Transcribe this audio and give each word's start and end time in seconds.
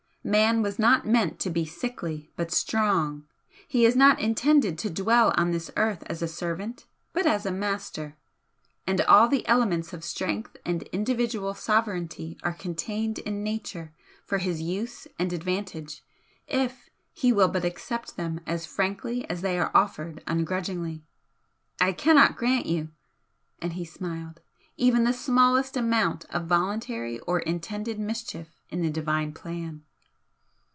Man 0.23 0.61
was 0.61 0.77
not 0.77 1.03
meant 1.07 1.39
to 1.39 1.49
be 1.49 1.65
sickly, 1.65 2.29
but 2.35 2.51
strong 2.51 3.25
he 3.67 3.85
is 3.85 3.95
not 3.95 4.19
intended 4.19 4.77
to 4.77 4.89
dwell 4.91 5.33
on 5.35 5.49
this 5.49 5.71
earth 5.75 6.03
as 6.05 6.21
a 6.21 6.27
servant 6.27 6.85
but 7.11 7.25
as 7.25 7.43
a 7.43 7.51
master, 7.51 8.15
and 8.85 9.01
all 9.01 9.27
the 9.27 9.45
elements 9.47 9.93
of 9.93 10.03
strength 10.03 10.57
and 10.63 10.83
individual 10.93 11.55
sovereignty 11.55 12.37
are 12.43 12.53
contained 12.53 13.17
in 13.17 13.41
Nature 13.41 13.95
for 14.23 14.37
his 14.37 14.61
use 14.61 15.07
and 15.17 15.33
advantage 15.33 16.03
if 16.45 16.91
he 17.11 17.33
will 17.33 17.47
but 17.47 17.65
accept 17.65 18.15
them 18.15 18.41
as 18.45 18.63
frankly 18.67 19.27
as 19.27 19.41
they 19.41 19.57
are 19.57 19.71
offered 19.73 20.23
ungrudgingly. 20.27 21.03
I 21.81 21.93
cannot 21.93 22.37
grant 22.37 22.67
you" 22.67 22.89
and 23.61 23.73
he 23.73 23.85
smiled 23.85 24.39
"even 24.77 25.03
the 25.03 25.13
smallest 25.13 25.75
amount 25.75 26.25
of 26.25 26.45
voluntary 26.45 27.17
or 27.21 27.39
intended 27.39 27.97
mischief 27.97 28.61
in 28.69 28.83
the 28.83 28.91
Divine 28.91 29.33
plan!" 29.33 29.83